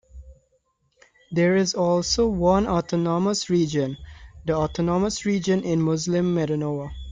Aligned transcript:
There 1.31 1.55
is 1.55 1.75
also 1.75 2.27
one 2.27 2.65
autonomous 2.65 3.51
region, 3.51 3.97
the 4.47 4.53
Autonomous 4.55 5.27
Region 5.27 5.63
in 5.63 5.79
Muslim 5.79 6.33
Mindanao. 6.33 6.89